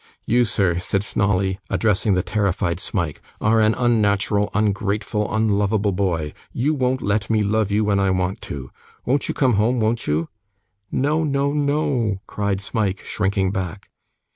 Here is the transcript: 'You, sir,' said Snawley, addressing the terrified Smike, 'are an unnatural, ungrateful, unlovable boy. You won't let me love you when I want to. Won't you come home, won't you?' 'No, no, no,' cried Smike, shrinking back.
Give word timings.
'You, 0.25 0.45
sir,' 0.45 0.79
said 0.79 1.03
Snawley, 1.03 1.59
addressing 1.69 2.15
the 2.15 2.23
terrified 2.23 2.79
Smike, 2.79 3.21
'are 3.39 3.61
an 3.61 3.75
unnatural, 3.75 4.49
ungrateful, 4.51 5.31
unlovable 5.31 5.91
boy. 5.91 6.33
You 6.51 6.73
won't 6.73 7.03
let 7.03 7.29
me 7.29 7.43
love 7.43 7.69
you 7.69 7.83
when 7.85 7.99
I 7.99 8.09
want 8.09 8.41
to. 8.49 8.71
Won't 9.05 9.27
you 9.27 9.35
come 9.35 9.57
home, 9.57 9.79
won't 9.79 10.07
you?' 10.07 10.27
'No, 10.91 11.23
no, 11.23 11.53
no,' 11.53 12.17
cried 12.25 12.61
Smike, 12.61 13.01
shrinking 13.05 13.51
back. 13.51 13.89